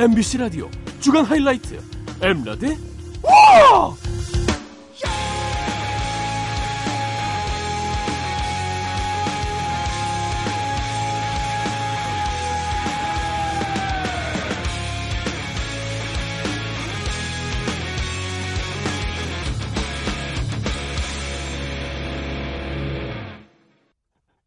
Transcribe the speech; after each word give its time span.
MBC 0.00 0.38
라디오 0.38 0.70
주간 0.98 1.26
하이라이트 1.26 1.78
엠라디 2.22 2.68
와! 3.22 3.94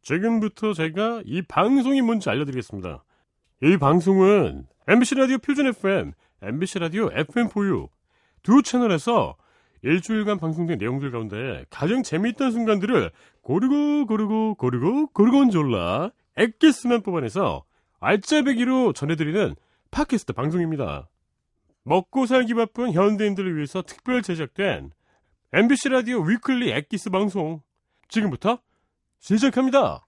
지금부터 0.01 0.73
제가 0.73 1.21
이 1.25 1.43
방송이 1.43 2.01
뭔지 2.01 2.28
알려드리겠습니다. 2.32 3.04
이 3.63 3.77
방송은 3.77 4.67
MBC 4.89 5.15
라디오 5.15 5.37
표준 5.37 5.67
FM, 5.67 6.11
MBC 6.41 6.79
라디오 6.79 7.09
FM4U 7.11 7.87
두 8.41 8.61
채널에서 8.61 9.37
일주일간 9.83 10.37
방송된 10.37 10.79
내용들 10.79 11.11
가운데 11.11 11.63
가장 11.69 12.03
재미있던 12.03 12.51
순간들을 12.51 13.09
고르고 13.41 14.05
고르고 14.05 14.55
고르고 14.55 15.07
고르곤 15.13 15.49
졸라 15.49 16.11
엑기스만 16.36 17.03
뽑아내서 17.03 17.63
알짜배기로 18.01 18.91
전해드리는 18.91 19.55
팟캐스트 19.91 20.33
방송입니다. 20.33 21.07
먹고 21.83 22.25
살기 22.25 22.55
바쁜 22.55 22.91
현대인들을 22.91 23.55
위해서 23.55 23.81
특별 23.81 24.21
제작된 24.21 24.91
MBC 25.53 25.87
라디오 25.87 26.19
weekly 26.19 26.69
엑기스 26.69 27.11
방송 27.11 27.61
지금부터 28.09 28.59
시작합니다. 29.19 30.05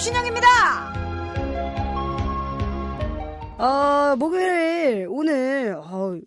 망고 0.00 0.04
김신영입니다. 0.04 0.94
어, 3.58 4.16
목요일 4.16 5.06
오늘 5.10 5.76
어, 5.76 6.18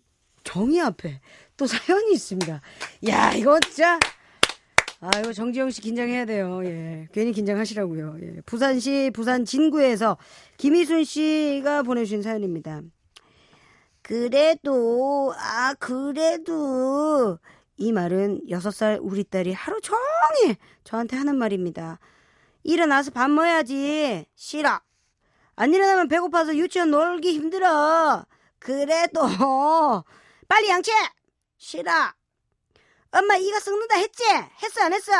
정의 0.44 0.80
앞에 0.80 1.20
또 1.56 1.66
사연이 1.66 2.12
있습니다. 2.12 2.60
야 3.08 3.32
이거 3.32 3.58
진짜 3.60 3.98
아 5.00 5.10
이거 5.18 5.32
정지영 5.32 5.70
씨 5.70 5.80
긴장해야 5.80 6.24
돼요. 6.24 6.60
예, 6.64 7.08
괜히 7.12 7.32
긴장하시라고요. 7.32 8.16
예, 8.22 8.40
부산시 8.46 9.10
부산 9.12 9.44
진구에서 9.44 10.18
김희순 10.56 11.02
씨가 11.04 11.82
보내주신 11.82 12.22
사연입니다. 12.22 12.80
그래도 14.02 15.34
아 15.36 15.74
그래도 15.80 17.38
이 17.76 17.90
말은 17.92 18.42
여섯 18.50 18.70
살 18.70 19.00
우리 19.02 19.24
딸이 19.24 19.52
하루 19.52 19.80
종일 19.80 20.56
저한테 20.84 21.16
하는 21.16 21.36
말입니다. 21.36 21.98
일어나서 22.64 23.10
밥 23.10 23.30
먹어야지. 23.30 24.26
싫어. 24.34 24.80
안 25.56 25.72
일어나면 25.72 26.08
배고파서 26.08 26.56
유치원 26.56 26.90
놀기 26.90 27.32
힘들어. 27.32 28.24
그래도 28.58 29.20
빨리 30.48 30.68
양치해. 30.70 30.96
싫어. 31.58 31.92
엄마 33.12 33.36
이가 33.36 33.60
썩는다 33.60 33.96
했지? 33.96 34.24
했어 34.62 34.82
안 34.82 34.92
했어? 34.92 35.12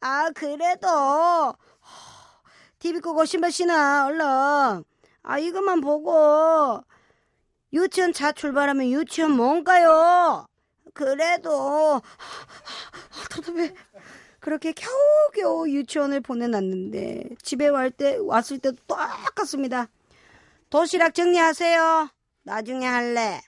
아 0.00 0.30
그래도 0.34 1.54
TV 2.80 3.00
끄고 3.00 3.24
신발 3.24 3.52
신어 3.52 4.06
얼른. 4.06 4.84
아 5.22 5.38
이것만 5.38 5.80
보고 5.82 6.82
유치원 7.72 8.12
차 8.12 8.32
출발하면 8.32 8.86
유치원 8.90 9.32
뭔가요? 9.32 10.46
그래도 10.94 12.00
아, 12.02 13.28
답답해. 13.30 13.74
그렇게 14.46 14.72
겨우겨우 14.72 15.68
유치원을 15.68 16.20
보내놨는데 16.20 17.30
집에 17.42 17.68
갈 17.68 17.90
때 17.90 18.16
왔을 18.20 18.60
때도 18.60 18.76
똑같습니다. 18.86 19.88
도시락 20.70 21.14
정리하세요. 21.16 22.08
나중에 22.44 22.86
할래. 22.86 23.40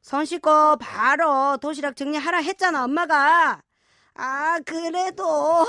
손 0.00 0.24
씻고 0.24 0.78
바로 0.80 1.58
도시락 1.58 1.94
정리하라 1.94 2.38
했잖아 2.38 2.82
엄마가. 2.82 3.62
아 4.14 4.58
그래도 4.66 5.24
아, 5.62 5.66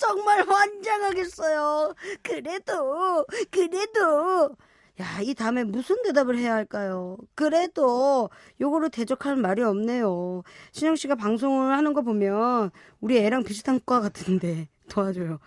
정말 0.00 0.42
환장하겠어요. 0.48 1.94
그래도 2.22 3.26
그래도 3.50 4.56
야, 5.02 5.20
이 5.20 5.34
다음에 5.34 5.64
무슨 5.64 6.00
대답을 6.04 6.38
해야 6.38 6.54
할까요? 6.54 7.16
그래도 7.34 8.30
요거를 8.60 8.90
대적할 8.90 9.36
말이 9.36 9.62
없네요. 9.62 10.42
신영 10.72 10.94
씨가 10.96 11.16
방송을 11.16 11.76
하는 11.76 11.92
거 11.92 12.02
보면 12.02 12.70
우리 13.00 13.18
애랑 13.18 13.42
비슷한 13.42 13.80
과 13.84 14.00
같은데 14.00 14.68
도와줘요. 14.88 15.38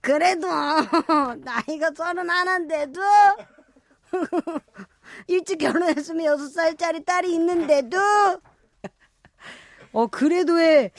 그래도 0.00 0.46
나이가 1.44 1.90
서른 1.94 2.28
하나인데도 2.28 3.00
일찍 5.28 5.58
결혼했으면 5.58 6.24
여섯 6.26 6.48
살짜리 6.48 7.04
딸이 7.04 7.32
있는데도 7.34 7.98
어 9.92 10.06
그래도의 10.08 10.90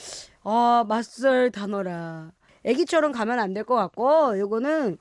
어 0.42 0.84
맞설 0.84 1.50
단어라. 1.50 2.32
애기처럼 2.64 3.12
가면 3.12 3.38
안 3.38 3.52
될 3.54 3.64
것 3.64 3.74
같고 3.76 4.38
요거는 4.38 4.96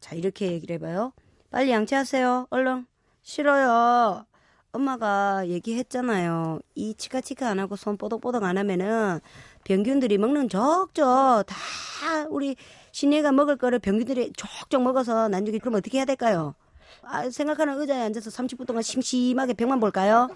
자 0.00 0.14
이렇게 0.14 0.52
얘기를 0.52 0.74
해봐요. 0.76 1.12
빨리 1.52 1.70
양치하세요. 1.70 2.46
얼른. 2.48 2.86
싫어요. 3.20 4.24
엄마가 4.72 5.46
얘기했잖아요. 5.48 6.60
이 6.74 6.94
치카치카 6.94 7.46
안 7.46 7.58
하고 7.58 7.76
손 7.76 7.98
뽀덕뽀덕 7.98 8.42
안 8.42 8.56
하면은 8.56 9.20
병균들이 9.64 10.16
먹는 10.16 10.48
적적 10.48 11.44
다 11.46 12.26
우리 12.30 12.56
신예가 12.92 13.32
먹을 13.32 13.56
거를 13.58 13.78
병균들이 13.80 14.32
족족 14.34 14.82
먹어서 14.82 15.28
나중에 15.28 15.58
그럼 15.58 15.74
어떻게 15.74 15.98
해야 15.98 16.06
될까요? 16.06 16.54
아, 17.02 17.28
생각하는 17.28 17.78
의자에 17.78 18.00
앉아서 18.00 18.30
30분 18.30 18.66
동안 18.66 18.82
심심하게 18.82 19.52
병만 19.52 19.78
볼까요? 19.78 20.30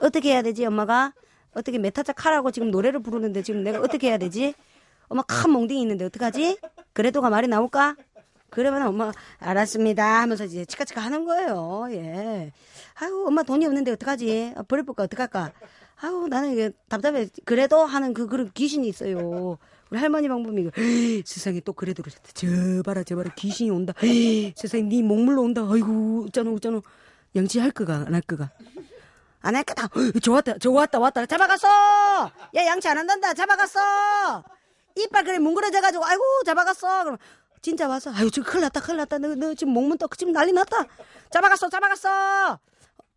어떻게 0.00 0.32
해야 0.32 0.42
되지, 0.42 0.66
엄마가? 0.66 1.12
어떻게 1.54 1.78
메타자 1.78 2.12
카라고 2.12 2.50
지금 2.50 2.72
노래를 2.72 3.00
부르는데 3.00 3.42
지금 3.42 3.62
내가 3.62 3.78
어떻게 3.78 4.08
해야 4.08 4.18
되지? 4.18 4.54
엄마 5.08 5.22
큰 5.22 5.50
몽둥이 5.52 5.80
있는데 5.82 6.04
어떡하지? 6.06 6.58
그래도가 6.92 7.30
말이 7.30 7.46
나올까? 7.46 7.94
그러면 8.56 8.86
엄마 8.86 9.12
알았습니다 9.38 10.22
하면서 10.22 10.44
이제 10.46 10.64
치카치카 10.64 10.98
하는 10.98 11.26
거예요. 11.26 11.88
예. 11.90 12.52
아유 12.94 13.24
엄마 13.26 13.42
돈이 13.42 13.66
없는데 13.66 13.90
어떡하지? 13.92 14.54
아, 14.56 14.62
버려볼까 14.62 15.02
어떡할까? 15.02 15.52
아유 16.00 16.26
나는 16.30 16.52
이게 16.52 16.70
답답해. 16.88 17.28
그래도 17.44 17.84
하는 17.84 18.14
그 18.14 18.26
그런 18.26 18.50
귀신이 18.54 18.88
있어요. 18.88 19.58
우리 19.90 19.98
할머니 20.00 20.26
방법이 20.28 20.70
에이, 20.78 21.22
세상에 21.26 21.60
또 21.60 21.74
그래도 21.74 22.02
그러셨다. 22.02 22.30
저 22.32 22.46
봐라 22.82 23.02
저 23.04 23.14
봐라 23.14 23.28
귀신이 23.36 23.68
온다. 23.68 23.92
세상에 24.56 24.84
네 24.84 25.02
목물로 25.02 25.42
온다. 25.42 25.60
아이고 25.70 26.24
어쩌노 26.28 26.54
어쩌노 26.54 26.82
양치할 27.36 27.72
거가 27.72 28.04
안 28.06 28.14
할 28.14 28.22
거가. 28.22 28.50
안 29.42 29.54
할 29.54 29.64
거다. 29.64 29.88
좋았다 30.22 30.58
좋았다 30.58 30.98
왔다 30.98 31.26
잡아갔어. 31.26 31.68
야 31.68 32.64
양치 32.66 32.88
안 32.88 32.96
한단다 32.96 33.34
잡아갔어. 33.34 33.80
이빨 34.96 35.24
그래 35.24 35.38
뭉그러져가지고 35.38 36.06
아이고 36.06 36.22
잡아갔어. 36.46 37.04
그럼 37.04 37.18
진짜 37.62 37.88
와서 37.88 38.12
아유 38.14 38.30
지금 38.30 38.48
큰일 38.50 38.62
났다 38.62 38.80
큰일 38.80 38.98
났다. 38.98 39.18
너, 39.18 39.34
너 39.34 39.54
지금 39.54 39.72
목문 39.72 39.98
떡 39.98 40.16
지금 40.18 40.32
난리 40.32 40.52
났다. 40.52 40.84
잡아갔어 41.30 41.68
잡아갔어. 41.68 42.58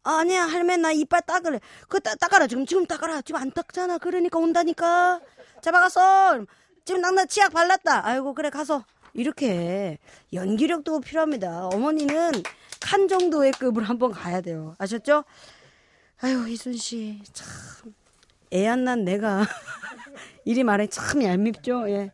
아니야 0.03 0.45
할매 0.45 0.77
나 0.77 0.91
이빨 0.91 1.21
닦으래. 1.21 1.59
그 1.87 1.99
따, 1.99 2.15
닦아라 2.15 2.47
지금 2.47 2.65
지금 2.65 2.85
닦아라. 2.85 3.21
지금 3.21 3.41
안 3.41 3.51
닦잖아. 3.51 3.97
그러니까 3.99 4.39
온다니까. 4.39 5.19
잡아갔어. 5.61 6.45
지금 6.85 7.01
나 7.01 7.25
치약 7.25 7.51
발랐다. 7.53 8.05
아이고 8.05 8.33
그래 8.33 8.49
가서. 8.49 8.83
이렇게 9.13 9.97
연기력도 10.33 11.01
필요합니다. 11.01 11.67
어머니는 11.67 12.31
칸 12.79 13.07
정도의 13.07 13.51
급을 13.53 13.83
한번 13.83 14.11
가야 14.11 14.41
돼요. 14.41 14.75
아셨죠? 14.79 15.25
아유 16.21 16.47
이순 16.47 16.73
씨 16.77 17.21
참. 17.33 17.93
애 18.51 18.65
안 18.67 18.83
난 18.83 19.03
내가 19.05 19.45
이리 20.45 20.63
말해 20.63 20.87
참 20.87 21.21
얄밉죠? 21.23 21.89
예. 21.89 22.11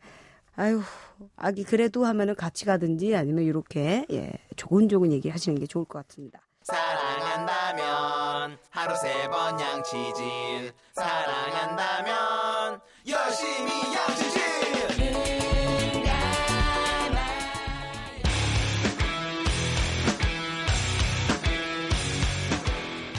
아유 0.55 0.81
아기 1.35 1.63
그래도 1.63 2.05
하면은 2.05 2.35
같이 2.35 2.65
가든지 2.65 3.15
아니면 3.15 3.43
이렇게 3.45 4.05
예 4.11 4.31
조곤조곤 4.55 5.11
얘기하시는 5.13 5.57
게 5.59 5.65
좋을 5.67 5.85
것 5.85 6.05
같습니다. 6.07 6.39
사랑한다면 6.63 8.57
하루 8.71 8.95
세 8.97 9.27
번 9.29 9.59
양치질 9.59 10.71
사랑한다면 10.95 12.79
열심히 13.07 13.71
양치질 13.93 14.45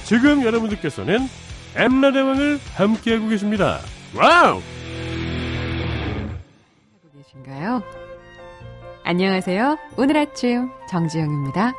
지금 0.04 0.44
여러분들께서는 0.44 1.18
엠라대왕을 1.74 2.60
함께하고 2.76 3.28
계십니다. 3.28 3.80
Wow! 4.14 4.60
계신가요? 7.44 7.82
안녕하세요. 9.04 9.78
오늘 9.96 10.16
아침 10.16 10.70
정지영입니다. 10.88 11.72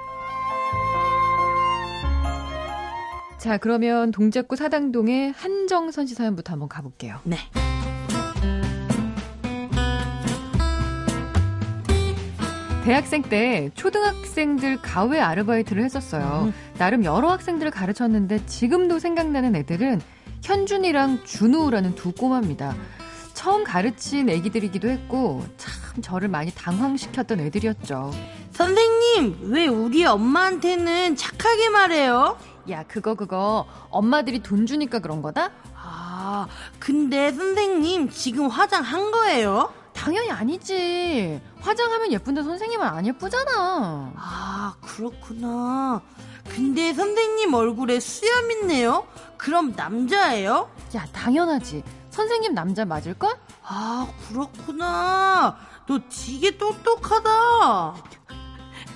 자, 3.37 3.57
그러면 3.57 4.11
동작구 4.11 4.55
사당동의 4.55 5.31
한정선 5.31 6.07
씨 6.07 6.15
사연부터 6.15 6.53
한번 6.53 6.69
가볼게요. 6.69 7.19
네. 7.23 7.37
대학생 12.83 13.21
때 13.21 13.69
초등학생들 13.75 14.81
과외 14.81 15.19
아르바이트를 15.19 15.83
했었어요. 15.83 16.53
나름 16.77 17.03
여러 17.03 17.29
학생들을 17.31 17.69
가르쳤는데 17.71 18.45
지금도 18.45 18.99
생각나는 18.99 19.55
애들은 19.57 19.99
현준이랑 20.41 21.25
준우라는 21.25 21.95
두 21.95 22.13
꼬마입니다. 22.13 22.73
처음 23.47 23.63
가르친 23.63 24.27
애기들이기도 24.27 24.89
했고 24.89 25.41
참 25.55 26.01
저를 26.01 26.27
많이 26.27 26.53
당황시켰던 26.53 27.39
애들이었죠. 27.39 28.11
선생님, 28.51 29.39
왜 29.43 29.67
우리 29.67 30.03
엄마한테는 30.03 31.15
착하게 31.15 31.69
말해요? 31.69 32.37
야 32.69 32.83
그거 32.83 33.15
그거 33.15 33.65
엄마들이 33.89 34.43
돈 34.43 34.65
주니까 34.65 34.99
그런 34.99 35.21
거다? 35.21 35.51
아, 35.75 36.47
근데 36.77 37.31
선생님 37.31 38.09
지금 38.09 38.47
화장 38.49 38.83
한 38.83 39.11
거예요? 39.11 39.73
당연히 39.93 40.29
아니지. 40.29 41.39
화장하면 41.61 42.11
예쁜데 42.11 42.43
선생님은 42.43 42.85
안 42.85 43.07
예쁘잖아. 43.07 44.11
아, 44.13 44.75
그렇구나. 44.81 46.01
근데 46.49 46.93
선생님 46.93 47.53
얼굴에 47.53 48.01
수염 48.01 48.51
있네요? 48.51 49.07
그럼 49.37 49.71
남자예요? 49.73 50.69
야 50.97 51.05
당연하지. 51.13 51.83
선생님 52.17 52.55
남자 52.55 52.83
맞을걸? 52.83 53.29
아, 53.61 54.07
그렇구나. 54.27 55.55
너 55.85 55.99
되게 56.09 56.57
똑똑하다. 56.57 57.93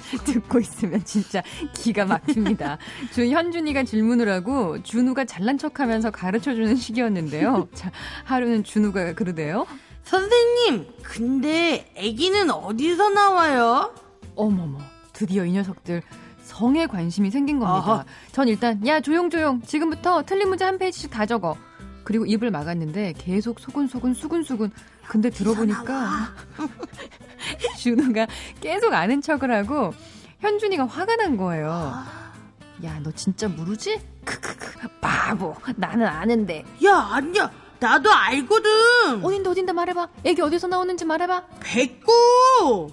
듣고 0.25 0.59
있으면 0.59 1.05
진짜 1.05 1.43
기가 1.75 2.03
막힙니다. 2.05 2.79
준현준이가 3.13 3.83
질문을 3.83 4.27
하고 4.27 4.81
준우가 4.81 5.25
잘난 5.25 5.59
척하면서 5.59 6.09
가르쳐주는 6.09 6.75
시기였는데요. 6.75 7.67
자 7.75 7.91
하루는 8.25 8.63
준우가 8.63 9.13
그러대요. 9.13 9.67
선생님, 10.03 10.87
근데 11.03 11.93
아기는 11.95 12.49
어디서 12.49 13.09
나와요? 13.09 13.93
어머머 14.35 14.79
드디어 15.13 15.45
이 15.45 15.51
녀석들 15.51 16.01
성에 16.41 16.87
관심이 16.87 17.29
생긴 17.29 17.59
겁니다. 17.59 17.91
아하. 17.91 18.05
전 18.31 18.47
일단 18.47 18.85
야 18.87 18.99
조용 18.99 19.29
조용 19.29 19.61
지금부터 19.61 20.23
틀린 20.23 20.49
문제 20.49 20.65
한 20.65 20.79
페이지씩 20.79 21.11
다 21.11 21.27
적어. 21.27 21.55
그리고 22.03 22.25
입을 22.25 22.51
막았는데 22.51 23.13
계속 23.17 23.59
소근소근 23.59 24.13
수근수근. 24.13 24.71
근데 25.07 25.29
들어보니까 25.29 26.33
준우가 27.77 28.27
계속 28.61 28.93
아는 28.93 29.21
척을 29.21 29.51
하고 29.51 29.93
현준이가 30.39 30.85
화가 30.85 31.15
난 31.17 31.37
거예요. 31.37 31.93
야 32.83 32.99
너 33.03 33.11
진짜 33.11 33.47
모르지? 33.47 33.99
크크크 34.25 34.87
바보 35.01 35.55
나는 35.75 36.05
아는데 36.07 36.63
야, 36.85 36.95
아니야. 37.11 37.51
나도 37.79 38.11
알거든. 38.11 39.23
어딘데 39.23 39.49
어딘데 39.49 39.71
말해봐 39.73 40.07
애기 40.23 40.41
어디서 40.41 40.67
나오는지 40.67 41.03
말해봐 41.05 41.47
백구! 41.61 42.89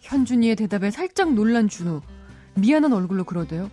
현준이의 0.00 0.56
대답에 0.56 0.90
살짝 0.90 1.32
놀란 1.34 1.68
준우 1.68 2.00
미안한 2.54 2.92
얼굴로 2.94 3.24
그러대요 3.24 3.70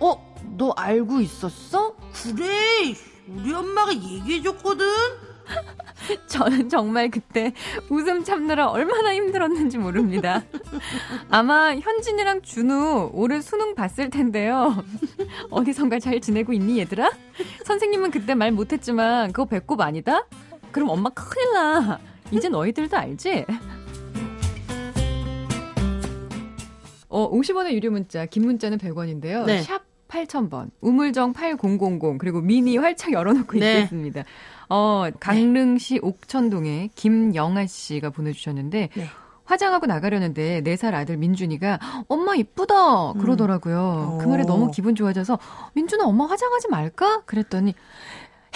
어? 0.00 0.34
너 0.58 0.70
알고 0.76 1.20
있었어? 1.22 1.96
그래. 2.22 2.94
우리 3.28 3.52
엄마가 3.52 3.92
얘기해줬거든. 3.92 4.86
저는 6.26 6.68
정말 6.68 7.10
그때 7.10 7.52
웃음 7.90 8.24
참느라 8.24 8.68
얼마나 8.68 9.14
힘들었는지 9.14 9.78
모릅니다. 9.78 10.42
아마 11.30 11.74
현진이랑 11.74 12.42
준우 12.42 13.10
올해 13.12 13.40
수능 13.40 13.74
봤을 13.74 14.10
텐데요. 14.10 14.84
어디선가 15.50 15.98
잘 15.98 16.20
지내고 16.20 16.52
있니 16.52 16.78
얘들아? 16.80 17.10
선생님은 17.64 18.10
그때 18.10 18.34
말 18.34 18.52
못했지만 18.52 19.32
그거 19.32 19.44
배꼽 19.46 19.80
아니다? 19.80 20.26
그럼 20.72 20.90
엄마 20.90 21.10
큰일 21.10 21.52
나. 21.52 22.00
이제 22.30 22.48
너희들도 22.48 22.96
알지? 22.96 23.44
어, 27.08 27.30
50원의 27.30 27.72
유료 27.74 27.90
문자, 27.92 28.26
긴 28.26 28.44
문자는 28.44 28.78
100원인데요. 28.78 29.44
네. 29.44 29.62
샵 29.62 29.82
8000번, 30.08 30.70
우물정 30.80 31.32
8000, 31.32 32.18
그리고 32.18 32.40
미니 32.40 32.76
활짝 32.76 33.12
열어놓고 33.12 33.58
네. 33.58 33.74
있겠습니다. 33.78 34.24
어, 34.68 35.06
강릉시 35.20 36.00
옥천동에 36.02 36.90
김영아 36.94 37.66
씨가 37.66 38.10
보내주셨는데, 38.10 38.90
네. 38.94 39.08
화장하고 39.44 39.86
나가려는데 39.86 40.62
4살 40.62 40.94
아들 40.94 41.16
민준이가 41.18 41.78
엄마 42.08 42.34
이쁘다 42.34 43.12
그러더라고요. 43.14 44.18
그 44.22 44.26
말에 44.26 44.42
오. 44.44 44.46
너무 44.46 44.70
기분 44.70 44.94
좋아져서 44.94 45.38
민준아 45.74 46.04
엄마 46.06 46.24
화장하지 46.24 46.68
말까? 46.68 47.22
그랬더니 47.26 47.74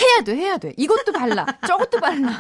해야 0.00 0.23
돼 0.25 0.35
해야 0.35 0.56
돼 0.56 0.73
이것도 0.77 1.12
발라 1.12 1.45
저것도 1.67 2.00
발라 2.00 2.31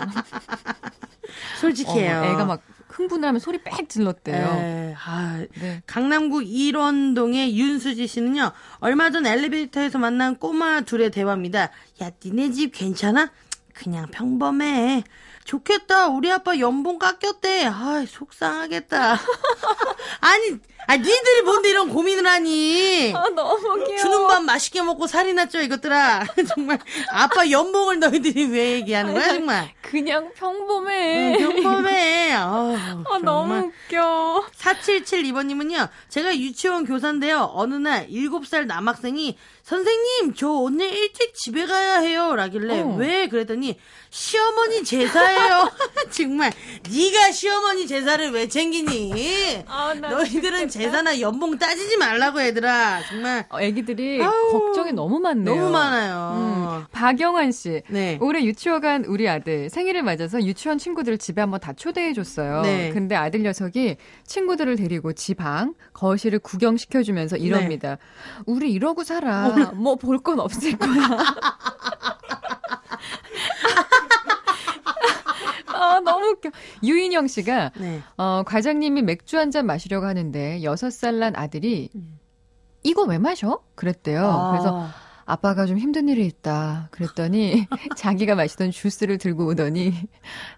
솔직해요. 1.60 2.18
어머, 2.18 2.26
애가 2.26 2.44
막 2.46 2.62
흥분하면 2.98 3.38
소리 3.38 3.58
빽 3.58 3.88
질렀대요. 3.88 4.44
에, 4.60 4.94
아, 4.98 5.44
네. 5.60 5.82
강남구 5.86 6.42
일원동의 6.42 7.56
윤수지 7.56 8.08
씨는요, 8.08 8.50
얼마 8.80 9.10
전 9.10 9.24
엘리베이터에서 9.24 9.98
만난 9.98 10.34
꼬마 10.36 10.80
둘의 10.80 11.12
대화입니다. 11.12 11.70
야, 12.02 12.10
니네 12.24 12.50
집 12.50 12.72
괜찮아? 12.72 13.30
그냥 13.72 14.08
평범해. 14.10 15.04
좋겠다. 15.44 16.08
우리 16.08 16.30
아빠 16.32 16.58
연봉 16.58 16.98
깎였대. 16.98 17.66
아, 17.66 18.04
속상하겠다. 18.06 19.12
아니, 20.20 20.58
아, 20.90 20.96
니들이 20.96 21.42
뭔데 21.44 21.68
이런 21.68 21.90
고민을 21.90 22.26
하니? 22.26 23.12
아 23.14 23.28
너무 23.28 23.84
귀여워. 23.84 23.96
주는 23.98 24.26
밥 24.26 24.42
맛있게 24.42 24.80
먹고 24.80 25.06
살이 25.06 25.34
났죠, 25.34 25.60
이것들아. 25.60 26.24
정말. 26.48 26.78
아빠 27.12 27.50
연봉을 27.50 27.98
너희들이 27.98 28.46
왜 28.46 28.72
얘기하는 28.72 29.12
거야, 29.12 29.28
정말. 29.28 29.70
그냥 29.82 30.32
평범해. 30.34 31.36
응, 31.40 31.62
평범해. 31.62 32.32
아우, 32.32 32.74
아. 32.74 33.18
너무 33.22 33.70
웃겨. 33.86 34.46
4772번님은요, 34.56 35.90
제가 36.08 36.34
유치원 36.34 36.86
교사인데요, 36.86 37.50
어느 37.52 37.74
날 37.74 38.08
7살 38.08 38.64
남학생이, 38.64 39.36
선생님, 39.68 40.32
저 40.34 40.48
오늘 40.48 40.90
일찍 40.90 41.34
집에 41.34 41.66
가야 41.66 41.98
해요. 41.98 42.34
라길래, 42.34 42.80
어. 42.80 42.96
왜? 42.96 43.28
그랬더니, 43.28 43.76
시어머니 44.08 44.82
제사예요. 44.82 45.70
정말, 46.10 46.50
네가 46.90 47.30
시어머니 47.32 47.86
제사를 47.86 48.30
왜 48.30 48.48
챙기니? 48.48 49.64
아, 49.66 49.92
나 49.92 50.08
너희들은 50.08 50.70
제사나 50.70 51.20
연봉 51.20 51.58
따지지 51.58 51.98
말라고, 51.98 52.40
얘들아. 52.40 53.02
정말, 53.10 53.44
어, 53.50 53.60
애기들이 53.60 54.22
아우, 54.22 54.50
걱정이 54.52 54.92
너무 54.92 55.20
많네요. 55.20 55.54
너무 55.54 55.70
많아요. 55.70 56.32
음, 56.38 56.84
박영환 56.90 57.52
씨. 57.52 57.82
네. 57.88 58.16
올해 58.22 58.42
유치원 58.44 58.80
간 58.80 59.04
우리 59.04 59.28
아들 59.28 59.68
생일을 59.68 60.02
맞아서 60.02 60.42
유치원 60.42 60.78
친구들을 60.78 61.18
집에 61.18 61.42
한번 61.42 61.60
다 61.60 61.74
초대해 61.74 62.14
줬어요. 62.14 62.62
네. 62.62 62.90
근데 62.94 63.14
아들 63.16 63.42
녀석이 63.42 63.96
친구들을 64.24 64.76
데리고 64.76 65.12
지방, 65.12 65.74
거실을 65.92 66.38
구경시켜주면서 66.38 67.36
이럽니다. 67.36 67.98
우리 68.46 68.72
이러고 68.72 69.04
살아. 69.04 69.57
뭐 69.74 69.96
볼 69.96 70.18
건 70.22 70.40
없을 70.40 70.76
거야. 70.76 70.90
아, 75.66 76.00
너무 76.00 76.26
웃겨. 76.30 76.50
유인영 76.82 77.26
씨가 77.28 77.70
네. 77.78 78.02
어, 78.16 78.42
과장님이 78.44 79.02
맥주 79.02 79.38
한 79.38 79.50
잔 79.50 79.64
마시려고 79.66 80.06
하는데 80.06 80.62
여섯 80.62 80.90
살 80.92 81.18
난 81.18 81.34
아들이 81.36 81.88
이거 82.82 83.02
왜 83.04 83.18
마셔? 83.18 83.60
그랬대요. 83.74 84.24
아. 84.26 84.50
그래서 84.50 84.88
아빠가 85.24 85.64
좀 85.66 85.78
힘든 85.78 86.08
일이 86.08 86.26
있다. 86.26 86.88
그랬더니 86.90 87.66
자기가 87.96 88.34
마시던 88.34 88.70
주스를 88.70 89.18
들고 89.18 89.46
오더니 89.48 89.94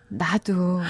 나도 0.08 0.80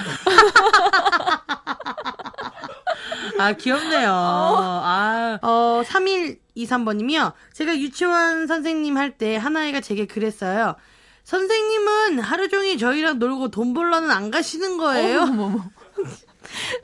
아, 3.37 3.53
귀엽네요. 3.53 4.09
아, 4.13 5.39
어, 5.41 5.81
3123번님이요. 5.85 7.33
제가 7.53 7.77
유치원 7.77 8.47
선생님 8.47 8.97
할 8.97 9.11
때 9.17 9.35
하나이가 9.35 9.81
제게 9.81 10.05
그랬어요. 10.05 10.75
선생님은 11.23 12.19
하루 12.19 12.49
종일 12.49 12.77
저희랑 12.77 13.19
놀고 13.19 13.49
돈 13.51 13.73
벌러는 13.73 14.09
안 14.11 14.31
가시는 14.31 14.77
거예요? 14.77 15.21
어머머머. 15.21 15.63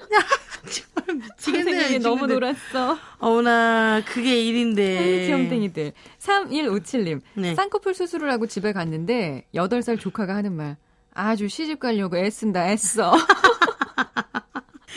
정말 0.70 1.16
미치겠네요. 1.28 2.00
너무. 2.00 2.28
놀았어. 2.28 2.98
어머나, 3.20 4.02
그게 4.06 4.42
일인데. 4.44 5.26
귀염둥이들. 5.28 5.94
3157님. 6.20 7.22
네. 7.36 7.56
쌍꺼풀 7.56 7.94
수술을 7.94 8.30
하고 8.32 8.46
집에 8.48 8.74
갔는데 8.74 9.46
8살 9.56 10.00
조카가 10.00 10.36
하는 10.36 10.54
말. 10.54 10.78
아주 11.14 11.48
시집 11.48 11.80
가려고 11.80 12.18
애쓴다 12.18 12.70
애써. 12.70 13.14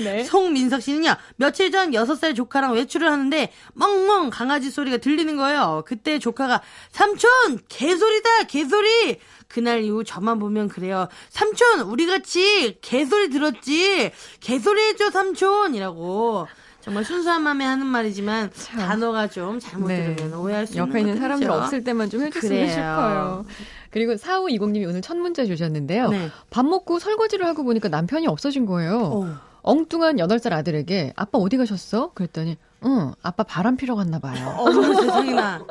네. 0.03 0.25
송민석 0.25 0.83
씨는요, 0.83 1.15
며칠 1.37 1.71
전 1.71 1.91
6살 1.93 2.35
조카랑 2.35 2.73
외출을 2.75 3.11
하는데, 3.11 3.53
멍멍 3.75 4.31
강아지 4.31 4.71
소리가 4.71 4.99
들리는 4.99 5.37
거예요. 5.37 5.83
그때 5.87 6.19
조카가, 6.19 6.63
삼촌! 6.91 7.29
개소리다! 7.69 8.45
개소리! 8.49 9.19
그날 9.49 9.83
이후 9.83 10.05
저만 10.05 10.39
보면 10.39 10.69
그래요. 10.69 11.09
삼촌! 11.29 11.81
우리 11.81 12.07
같이 12.07 12.79
개소리 12.81 13.31
들었지! 13.31 14.13
개소리 14.41 14.81
해줘, 14.89 15.11
삼촌! 15.11 15.75
이라고. 15.75 16.47
정말 16.81 17.05
순수한 17.05 17.43
마음에 17.43 17.65
하는 17.67 17.87
말이지만, 17.87 18.51
참. 18.55 18.79
단어가 18.79 19.27
좀 19.29 19.61
잘못 19.61 19.89
네. 19.89 20.15
들으면 20.15 20.39
오해할 20.39 20.67
수 20.67 20.75
있는 20.75 20.89
옆에 20.89 21.01
있는. 21.01 21.19
사람들 21.19 21.51
없을 21.51 21.85
때만 21.85 22.09
좀 22.09 22.23
해줬으면 22.23 22.51
그래요. 22.51 22.69
싶어요. 22.71 23.45
그리고 23.91 24.15
4520님이 24.15 24.89
오늘 24.89 25.03
첫 25.03 25.17
문자 25.19 25.45
주셨는데요. 25.45 26.09
네. 26.09 26.31
밥 26.49 26.65
먹고 26.65 26.99
설거지를 26.99 27.45
하고 27.45 27.65
보니까 27.65 27.89
남편이 27.89 28.29
없어진 28.29 28.65
거예요. 28.65 28.99
어. 28.99 29.50
엉뚱한 29.63 30.17
8살 30.17 30.53
아들에게 30.53 31.13
아빠 31.17 31.39
어디 31.39 31.57
가셨어? 31.57 32.13
그랬더니 32.15 32.57
응, 32.85 33.13
아빠 33.23 33.43
바람 33.43 33.77
피러 33.77 33.95
갔나 33.95 34.19
봐요. 34.19 34.55
어머 34.59 34.95
세상에나. 35.01 35.65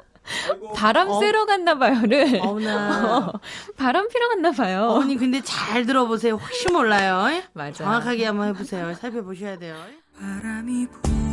바람 0.75 1.10
어. 1.10 1.19
쐬러 1.19 1.46
갔나 1.46 1.75
봐요를 1.75 2.39
어머나. 2.43 3.31
바람 3.77 4.08
피러 4.10 4.27
갔나 4.29 4.51
봐요. 4.51 4.84
어머니 4.91 5.15
근데 5.17 5.41
잘 5.41 5.86
들어보세요. 5.86 6.36
혹시 6.36 6.72
몰라요. 6.72 7.41
맞아. 7.53 7.84
정확하게 7.84 8.25
한번 8.25 8.50
해보세요. 8.50 8.93
살펴보셔야 8.93 9.58
돼요. 9.58 9.75
바람이 10.19 10.88
분 10.88 11.28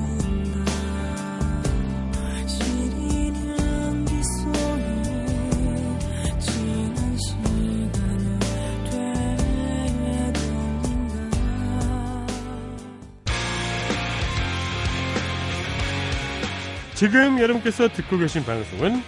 지금 16.96 17.38
여러분께서 17.38 17.88
듣고 17.88 18.16
계신 18.16 18.42
방송은 18.42 19.02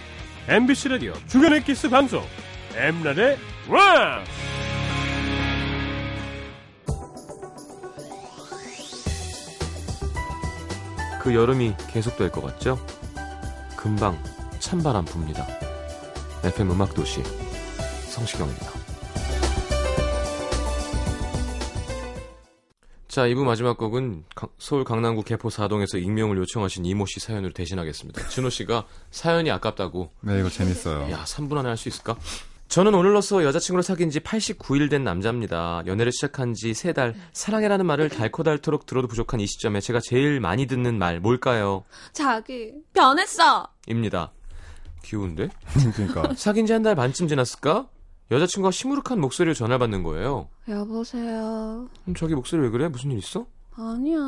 MBC 0.47 0.89
라디오 0.89 1.13
주간의 1.27 1.63
키스 1.63 1.89
방송 1.89 2.23
엠라의 2.75 3.39
왕! 3.67 4.23
그 11.19 11.33
여름이 11.33 11.73
계속될 11.87 12.29
것 12.29 12.43
같죠? 12.43 12.77
금방 13.75 14.21
찬바람 14.59 15.05
붑니다. 15.05 15.47
FM 16.43 16.69
음악도시 16.69 17.23
성시경입니다. 18.09 18.78
자, 23.19 23.25
2부 23.27 23.43
마지막 23.43 23.77
곡은 23.77 24.23
강- 24.33 24.47
서울 24.57 24.85
강남구 24.85 25.23
개포 25.23 25.49
4동에서 25.49 26.01
익명을 26.01 26.37
요청하신 26.37 26.85
이모 26.85 27.05
씨 27.05 27.19
사연으로 27.19 27.51
대신하겠습니다. 27.51 28.29
준호 28.29 28.49
씨가 28.49 28.85
사연이 29.11 29.51
아깝다고 29.51 30.09
네, 30.21 30.39
이거 30.39 30.47
재밌어요. 30.49 31.11
야, 31.11 31.25
3분 31.25 31.57
안에 31.57 31.67
할 31.67 31.75
수 31.75 31.89
있을까? 31.89 32.15
저는 32.69 32.93
오늘로써 32.95 33.43
여자친구를 33.43 33.83
사귄 33.83 34.09
지 34.09 34.21
89일 34.21 34.89
된 34.89 35.03
남자입니다. 35.03 35.83
연애를 35.85 36.13
시작한 36.13 36.53
지 36.53 36.71
3달. 36.71 37.13
사랑해라는 37.33 37.85
말을 37.85 38.07
달코달토록 38.07 38.85
들어도 38.85 39.09
부족한 39.09 39.41
이 39.41 39.47
시점에 39.47 39.81
제가 39.81 39.99
제일 40.01 40.39
많이 40.39 40.65
듣는 40.65 40.97
말 40.97 41.19
뭘까요? 41.19 41.83
자기 42.13 42.71
변했어. 42.93 43.67
입니다. 43.87 44.31
귀여운데? 45.03 45.49
그러니까 45.93 46.33
사귄 46.37 46.65
지 46.65 46.71
한 46.71 46.83
달 46.83 46.95
반쯤 46.95 47.27
지났을까? 47.27 47.89
여자친구가 48.31 48.71
시무룩한 48.71 49.19
목소리로 49.19 49.53
전화를 49.55 49.79
받는 49.79 50.03
거예요. 50.03 50.47
여보세요. 50.67 51.87
음, 52.07 52.13
저기 52.15 52.35
목소리 52.35 52.61
왜 52.61 52.69
그래? 52.69 52.87
무슨 52.87 53.11
일 53.11 53.17
있어? 53.17 53.45
아니야. 53.75 54.19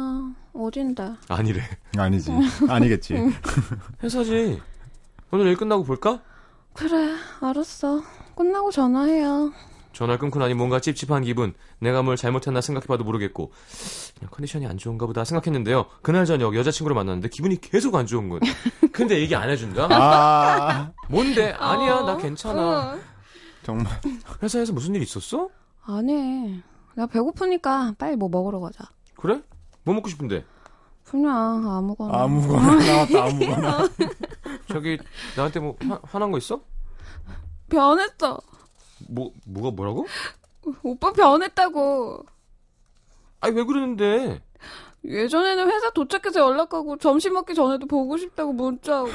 어딘데? 0.54 1.14
아니래. 1.28 1.62
아니지. 1.98 2.32
아니겠지. 2.68 3.16
회사지. 4.04 4.60
오늘 5.30 5.48
일 5.48 5.56
끝나고 5.58 5.84
볼까? 5.84 6.22
그래, 6.74 7.16
알았어. 7.42 8.02
끝나고 8.36 8.72
전화해요. 8.72 9.52
전화를 9.94 10.20
끊고 10.20 10.40
나니 10.40 10.54
뭔가 10.54 10.80
찝찝한 10.80 11.24
기분. 11.24 11.54
내가 11.80 12.02
뭘 12.02 12.16
잘못했나 12.16 12.62
생각해봐도 12.62 13.04
모르겠고 13.04 13.52
그냥 14.18 14.30
컨디션이 14.32 14.66
안 14.66 14.78
좋은가 14.78 15.06
보다 15.06 15.26
생각했는데요. 15.26 15.86
그날 16.02 16.26
저녁 16.26 16.56
여자친구를 16.56 16.96
만났는데 16.96 17.28
기분이 17.30 17.60
계속 17.60 17.96
안 17.96 18.06
좋은 18.06 18.30
거예요. 18.30 18.40
근데 18.94 19.20
얘기 19.20 19.36
안 19.36 19.50
해준다? 19.50 19.88
아, 19.92 20.92
뭔데? 21.10 21.52
아니야 21.52 22.02
나 22.04 22.14
어, 22.14 22.18
괜찮아. 22.18 22.98
응. 23.62 23.64
정말. 23.64 24.02
회사에서 24.42 24.74
무슨 24.74 24.96
일 24.96 25.02
있었어? 25.02 25.50
아니, 25.84 26.62
나 26.96 27.06
배고프니까 27.08 27.94
빨리 27.98 28.16
뭐 28.16 28.30
먹으러 28.30 28.60
가자. 28.60 28.86
그래? 29.16 29.42
뭐 29.84 29.96
먹고 29.96 30.10
싶은데? 30.10 30.46
그냥 31.04 31.68
아무거나. 31.70 32.24
아무거나 32.24 32.76
나왔다, 32.86 33.24
아무거나. 33.26 33.90
저기 34.70 34.98
나한테 35.36 35.60
뭐 35.60 35.76
화, 35.88 36.00
화난 36.04 36.32
거 36.32 36.38
있어? 36.38 36.62
변했어. 37.70 38.40
뭐 39.10 39.32
뭐가 39.46 39.72
뭐라고? 39.72 40.06
오빠 40.84 41.12
변했다고. 41.12 42.24
아니 43.42 43.56
왜 43.56 43.64
그러는데? 43.64 44.42
예전에는 45.04 45.68
회사 45.72 45.90
도착해서 45.90 46.40
연락하고 46.42 46.98
점심 46.98 47.34
먹기 47.34 47.56
전에도 47.56 47.88
보고 47.88 48.18
싶다고 48.18 48.54
문자하고 48.54 49.10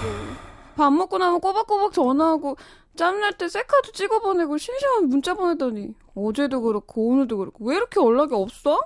밥 0.75 0.93
먹고 0.93 1.17
나면 1.19 1.41
꼬박꼬박 1.41 1.93
전화하고 1.93 2.57
짬날 2.97 3.33
때 3.39 3.49
셀카도 3.49 3.93
찍어 3.93 4.21
보내고 4.21 4.59
심심하면 4.59 5.09
문자 5.09 5.35
보내더니 5.35 5.91
어제도 6.15 6.61
그렇고 6.63 7.09
오늘도 7.09 7.37
그렇고 7.39 7.65
왜 7.67 7.77
이렇게 7.77 8.01
연락이 8.01 8.35
없어? 8.35 8.81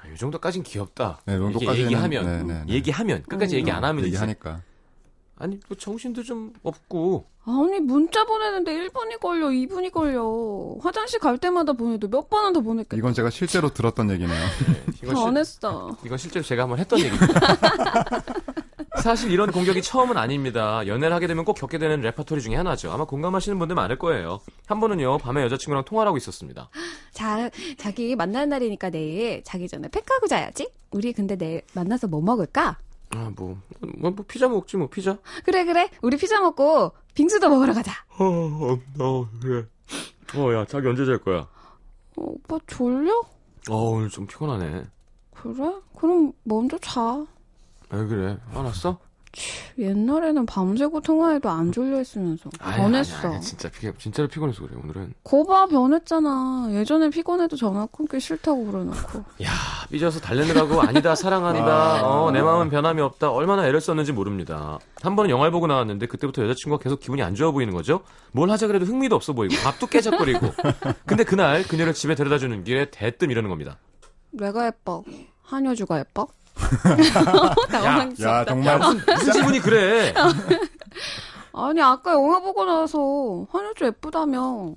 아, 0.00 0.08
이 0.12 0.16
정도까진 0.16 0.62
귀엽다. 0.64 1.20
네, 1.24 1.38
정도까지는- 1.38 1.76
얘기하면 1.76 2.24
네, 2.26 2.42
네, 2.42 2.64
네. 2.66 2.74
얘기하면 2.74 3.22
끝까지 3.22 3.56
음. 3.56 3.58
얘기 3.60 3.70
안 3.70 3.84
하면 3.84 4.00
이제 4.00 4.08
얘기하니까. 4.08 4.62
아니 5.36 5.58
뭐 5.68 5.76
정신도 5.76 6.22
좀 6.22 6.52
없고 6.62 7.26
아니 7.44 7.80
문자 7.80 8.24
보내는데 8.24 8.72
1분이 8.72 9.18
걸려 9.18 9.48
2분이 9.48 9.90
걸려 9.90 10.76
화장실 10.80 11.18
갈 11.18 11.36
때마다 11.38 11.72
보내도 11.72 12.08
몇 12.08 12.28
번은 12.30 12.52
더 12.52 12.60
보냈겠다 12.60 12.96
이건 12.96 13.12
제가 13.12 13.30
실제로 13.30 13.68
들었던 13.72 14.08
얘기네요. 14.10 14.38
네, 14.38 14.84
이건, 15.02 15.16
실, 15.16 15.24
변했어 15.24 15.96
이건 16.04 16.18
실제로 16.18 16.44
제가 16.44 16.62
한번 16.64 16.78
했던 16.78 16.98
얘기입니다. 17.00 17.26
사실 19.02 19.32
이런 19.32 19.50
공격이 19.50 19.82
처음은 19.82 20.16
아닙니다. 20.16 20.86
연애를 20.86 21.14
하게 21.14 21.26
되면 21.26 21.44
꼭 21.44 21.54
겪게 21.54 21.78
되는 21.78 22.00
레퍼토리 22.00 22.40
중에 22.40 22.54
하나죠. 22.54 22.92
아마 22.92 23.04
공감하시는 23.04 23.58
분들 23.58 23.74
많을 23.74 23.98
거예요. 23.98 24.38
한 24.66 24.78
번은요 24.78 25.18
밤에 25.18 25.42
여자친구랑 25.42 25.84
통화를 25.84 26.06
하고 26.08 26.16
있었습니다. 26.18 26.70
자 27.12 27.50
자기 27.78 28.14
만나는 28.14 28.48
날이니까 28.50 28.90
내일 28.90 29.42
자기 29.42 29.66
전에 29.66 29.88
팩하고 29.88 30.28
자야지 30.28 30.70
우리 30.92 31.12
근데 31.12 31.36
내일 31.36 31.62
만나서 31.74 32.06
뭐 32.06 32.20
먹을까? 32.22 32.78
아 33.10 33.30
뭐 33.36 33.58
뭐, 33.98 34.10
뭐 34.12 34.24
피자 34.26 34.46
먹지 34.48 34.76
뭐 34.76 34.88
피자. 34.88 35.18
그래 35.44 35.64
그래 35.64 35.90
우리 36.00 36.16
피자 36.16 36.40
먹고 36.40 36.92
빙수도 37.14 37.48
먹으러 37.48 37.74
가자 37.74 37.92
어, 38.18 38.24
어, 38.24 38.78
어 39.00 39.28
그래. 39.40 39.66
어 40.36 40.54
야 40.54 40.64
자기 40.64 40.86
언제 40.86 41.04
잘 41.04 41.18
거야? 41.18 41.40
어, 41.40 41.48
오빠 42.16 42.56
졸려? 42.68 43.10
어 43.68 43.76
오늘 43.76 44.08
좀 44.10 44.26
피곤하네. 44.28 44.84
그래? 45.34 45.72
그럼 45.98 46.32
먼저 46.44 46.78
자 46.78 47.26
왜 47.92 48.06
그래? 48.06 48.38
화났어? 48.52 48.98
옛날에는 49.78 50.44
밤새고 50.44 51.00
통화해도 51.00 51.48
안 51.48 51.72
졸려 51.72 51.96
했으면서. 51.96 52.50
변했어. 52.58 53.16
아니, 53.28 53.36
아니, 53.36 53.40
진짜 53.42 53.70
피 53.70 53.90
진짜로 53.98 54.28
피곤해서 54.28 54.60
그래 54.62 54.76
오늘은. 54.82 55.14
거봐 55.24 55.68
변했잖아. 55.68 56.68
예전에 56.72 57.08
피곤해도 57.08 57.56
전화 57.56 57.86
끊기 57.86 58.20
싫다고 58.20 58.66
그래놓고. 58.66 59.24
야 59.42 59.48
삐져서 59.90 60.20
달래느라고 60.20 60.82
아니다 60.82 61.14
사랑 61.16 61.46
아니다 61.46 62.06
어, 62.06 62.30
내 62.30 62.42
마음은 62.42 62.68
변함이 62.68 63.00
없다. 63.00 63.30
얼마나 63.30 63.66
애를 63.66 63.80
썼는지 63.80 64.12
모릅니다. 64.12 64.78
한 65.00 65.16
번은 65.16 65.30
영화를 65.30 65.50
보고 65.50 65.66
나왔는데 65.66 66.06
그때부터 66.06 66.42
여자친구가 66.44 66.82
계속 66.82 67.00
기분이 67.00 67.22
안 67.22 67.34
좋아 67.34 67.52
보이는 67.52 67.72
거죠? 67.72 68.02
뭘 68.32 68.50
하자 68.50 68.66
그래도 68.66 68.84
흥미도 68.84 69.16
없어 69.16 69.32
보이고 69.32 69.54
밥도 69.64 69.86
깨작거리고. 69.86 70.46
근데 71.06 71.24
그날 71.24 71.62
그녀를 71.62 71.94
집에 71.94 72.14
데려다주는 72.14 72.64
길에 72.64 72.90
대뜸 72.90 73.30
이러는 73.30 73.48
겁니다. 73.48 73.78
내가 74.30 74.66
예뻐 74.66 75.04
한효주가 75.42 75.98
예뻐? 76.00 76.28
야, 76.62 76.90
야, 77.44 78.44
당황스럽다. 78.44 78.44
정말. 78.46 78.78
무슨 78.78 79.32
질문이 79.32 79.60
그래 79.60 80.14
아니 81.54 81.80
아까 81.82 82.12
영화 82.12 82.40
보고 82.40 82.64
나서 82.64 83.46
한효주 83.50 83.84
예쁘다며 83.86 84.74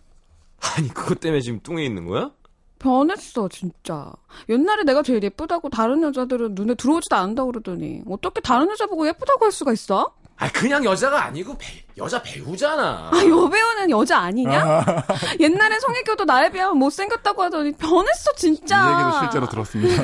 아니 0.78 0.90
그것 0.94 1.20
때문에 1.20 1.42
지금 1.42 1.60
뚱에 1.62 1.86
있는 1.86 2.06
거야? 2.06 2.32
변했어 2.80 3.48
진짜 3.48 4.12
옛날에 4.50 4.84
내가 4.84 5.02
제일 5.02 5.24
예쁘다고 5.24 5.70
다른 5.70 6.04
여자들은 6.04 6.56
눈에 6.56 6.76
들어오지도 6.76 7.16
않는다고 7.16 7.52
그러더니 7.52 8.02
어떻게 8.10 8.42
다른 8.42 8.70
여자 8.70 8.86
보고 8.86 9.08
예쁘다고 9.08 9.46
할 9.46 9.52
수가 9.52 9.72
있어? 9.74 10.12
아 10.38 10.52
그냥 10.52 10.84
여자가 10.84 11.24
아니고 11.24 11.58
배- 11.58 11.86
여자 11.98 12.22
배우잖아 12.22 13.10
아 13.14 13.18
여배우는 13.18 13.90
여자 13.90 14.18
아니냐? 14.20 14.84
옛날에 15.40 15.80
송혜교도 15.80 16.26
나에 16.26 16.52
비하면 16.52 16.78
못생겼다고 16.78 17.42
하더니 17.44 17.72
변했어 17.72 18.34
진짜 18.36 18.86
이 18.86 18.92
얘기도 18.92 19.20
실제로 19.22 19.48
들었습니다. 19.48 20.04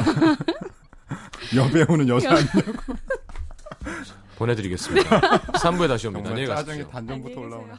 여배우는 1.56 2.08
여자 2.10 2.30
아니냐고. 2.32 2.74
보내드리겠습니다 4.38 5.20
3부에 5.54 5.88
다시 5.88 6.08
옵니다 6.08 6.30
안녕히 6.30 6.48
가십시오 6.48 6.74
짜증이 6.74 6.92
단전부터 6.92 7.42
올라오네. 7.42 7.74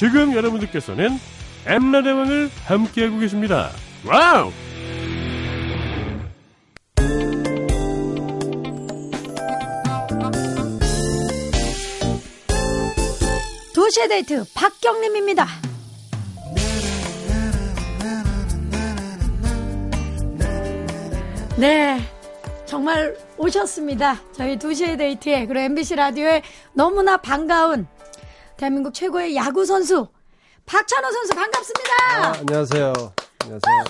지금 0.00 0.32
여러분들께서는 0.32 1.18
엠라대왕을 1.66 2.50
함께하고 2.64 3.18
계십니다. 3.18 3.68
Wow! 4.06 4.50
도시의 13.74 14.08
데이트 14.08 14.42
박경림입니다. 14.54 15.46
네. 21.58 22.00
정말 22.64 23.14
오셨습니다. 23.36 24.18
저희 24.32 24.58
도시의 24.58 24.96
데이트에 24.96 25.44
그리고 25.44 25.60
MBC 25.60 25.96
라디오에 25.96 26.40
너무나 26.72 27.18
반가운 27.18 27.86
대한민국 28.60 28.92
최고의 28.92 29.34
야구 29.36 29.64
선수 29.64 30.06
박찬호 30.66 31.10
선수 31.10 31.34
반갑습니다. 31.34 31.92
아, 32.12 32.32
안녕하세요. 32.40 32.92
안녕하세요. 33.40 33.84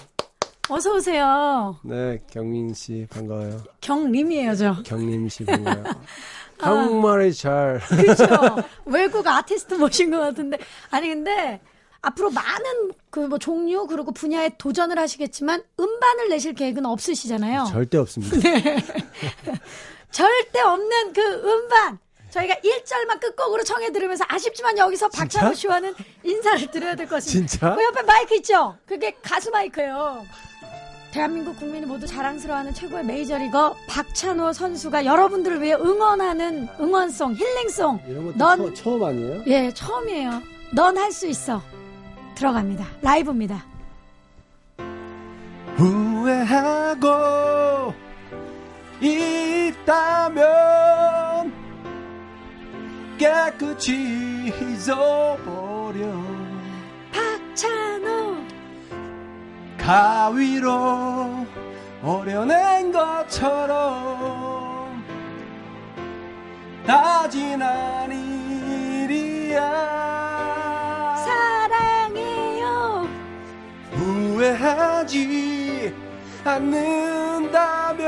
어서 0.69 0.95
오세요. 0.95 1.77
네, 1.83 2.21
경민 2.31 2.73
씨 2.73 3.05
반가워요. 3.11 3.65
경림이에요, 3.81 4.55
저. 4.55 4.81
경림 4.85 5.29
씨 5.29 5.45
반가워요. 5.45 5.83
한국말이 6.61 7.35
잘. 7.35 7.81
그렇죠. 7.81 8.27
외국 8.87 9.27
아티스트 9.27 9.75
모신 9.75 10.09
것 10.13 10.21
같은데. 10.21 10.59
아니 10.91 11.09
근데 11.09 11.61
앞으로 12.01 12.31
많은 12.31 12.93
그 13.11 13.27
뭐 13.27 13.39
종류 13.39 13.89
그리고 13.89 14.13
분야에 14.13 14.51
도전을 14.57 15.01
하시겠지만 15.01 15.65
음반을 15.81 16.29
내실 16.29 16.55
계획은 16.55 16.87
없으시잖아요. 16.87 17.65
절대 17.73 17.99
없습니다. 17.99 18.37
절대 20.13 20.61
없는 20.61 21.13
그 21.13 21.21
음반. 21.23 21.99
저희가 22.31 22.55
1절만 22.57 23.21
끝곡으로 23.21 23.63
청해 23.65 23.93
들으면서 23.93 24.25
아쉽지만 24.29 24.79
여기서 24.79 25.09
박찬호 25.09 25.55
씨와는 25.55 25.95
인사를 26.23 26.71
드려야 26.71 26.95
될 26.95 27.07
것 27.09 27.17
같습니다. 27.17 27.49
진짜? 27.51 27.75
그 27.75 27.83
옆에 27.85 28.03
마이크 28.03 28.35
있죠? 28.37 28.77
그게 28.87 29.17
가수 29.23 29.51
마이크예요. 29.51 30.25
대한민국 31.13 31.59
국민이 31.59 31.85
모두 31.87 32.07
자랑스러워하는 32.07 32.73
최고의 32.73 33.05
메이저리거 33.05 33.75
박찬호 33.89 34.53
선수가 34.53 35.05
여러분들을 35.05 35.61
위해 35.61 35.75
응원하는 35.75 36.69
응원송, 36.79 37.35
힐링송. 37.35 38.01
이런 38.09 38.27
것도 38.27 38.39
넌 38.39 38.75
처, 38.77 38.83
처음 38.83 39.03
아니에요? 39.05 39.43
예, 39.49 39.75
처음이에요. 39.75 40.41
넌 40.73 40.97
할 40.97 41.11
수 41.11 41.27
있어. 41.27 41.61
들어갑니다. 42.37 42.87
라이브입니다. 43.03 43.65
후회하고 45.77 47.09
있다면 49.01 50.47
깨끗이 53.21 54.51
잊어버려. 54.63 56.07
박찬호. 57.13 58.37
가위로 59.77 61.47
오려낸 62.03 62.91
것처럼 62.91 63.79
다 66.87 67.29
지난 67.29 68.11
일이야. 68.11 69.61
사랑해요. 71.27 73.07
후회하지 73.93 75.15
않는다면 76.43 78.01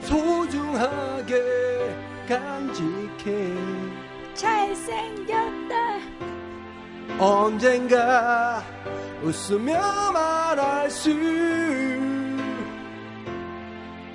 소중하게 0.00 1.75
간직해 2.26 3.54
잘생겼다. 4.34 5.76
언젠가 7.18 8.62
웃으며 9.22 10.12
말할 10.12 10.90
수 10.90 11.10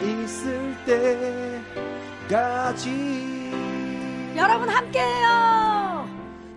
있을 0.01 0.75
때까지 2.27 3.51
여러분 4.35 4.69
함께해요. 4.69 6.07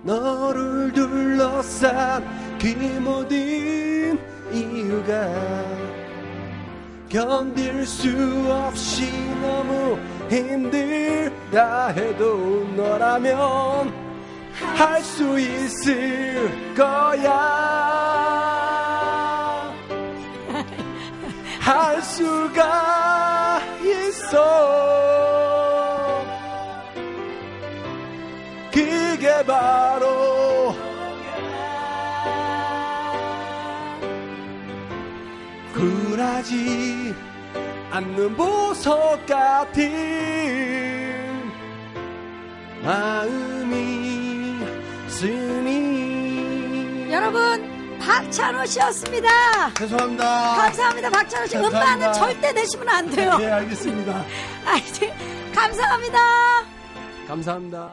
너를 0.03 0.93
둘러싼 0.93 2.23
그 2.61 2.67
모든 3.01 4.19
이유가 4.53 5.29
견딜 7.15 7.87
수 7.87 8.09
없이 8.51 9.09
너무 9.41 9.97
힘들다 10.29 11.87
해도 11.91 12.67
너라면 12.75 13.93
할 14.77 15.01
수 15.01 15.39
있을 15.39 16.75
거야. 16.75 17.31
할 21.61 22.03
수가 22.03 23.61
있어. 23.85 24.35
그게 28.73 29.45
바로 29.47 30.34
굴하지 36.45 37.15
않는 37.91 38.37
보석 38.37 39.27
같은 39.27 39.91
마음이 42.83 44.59
쓰니 45.09 47.11
여러분 47.11 47.73
박찬호 47.99 48.67
씨였습니다. 48.67 49.73
죄송합니다 49.75 50.25
감사합니다, 50.57 51.09
박찬호 51.11 51.47
씨. 51.47 51.55
감사합니다. 51.55 51.95
음반은 51.95 52.13
절대 52.13 52.53
내시면 52.53 52.89
안 52.91 53.09
돼요. 53.11 53.39
네 53.39 53.51
알겠습니다 53.51 54.13
아, 54.67 54.77
이제 54.77 55.11
감사합니다. 55.55 56.19
감사합니다 57.27 57.91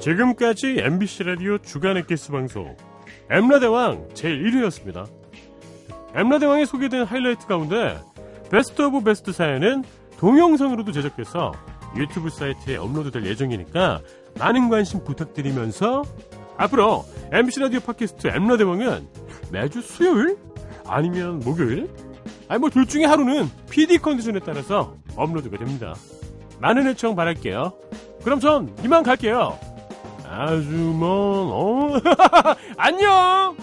지금까지 0.00 0.76
MBC 0.80 1.22
라디오 1.24 1.58
주간 1.58 1.96
엑기스 1.96 2.30
방송 2.32 2.76
엠라대왕 3.32 4.08
제1회였습니다. 4.08 5.06
엠라대왕에 6.14 6.66
소개된 6.66 7.04
하이라이트 7.04 7.46
가운데 7.46 7.98
best 8.50 8.82
of 8.82 9.02
best 9.02 9.32
사연은 9.32 9.84
동영상으로도 10.18 10.92
제작돼서 10.92 11.52
유튜브 11.96 12.28
사이트에 12.28 12.76
업로드될 12.76 13.24
예정이니까 13.24 14.02
많은 14.38 14.68
관심 14.68 15.02
부탁드리면서 15.02 16.02
앞으로 16.58 17.06
MBC 17.32 17.60
라디오 17.60 17.80
팟캐스트 17.80 18.28
엠라대왕은 18.28 19.08
매주 19.50 19.80
수요일 19.80 20.36
아니면 20.86 21.38
목요일 21.40 21.88
아니 22.48 22.60
뭐 22.60 22.68
둘 22.68 22.86
중에 22.86 23.06
하루는 23.06 23.48
PD 23.70 23.96
컨디션에 23.98 24.40
따라서 24.44 24.94
업로드가 25.16 25.56
됩니다. 25.56 25.94
많은 26.60 26.86
애청 26.86 27.16
바랄게요. 27.16 27.72
그럼 28.22 28.40
전 28.40 28.76
이만 28.84 29.02
갈게요. 29.02 29.58
아주 30.32 30.72
먼, 30.72 31.08
어, 31.52 32.00
안녕! 32.78 33.54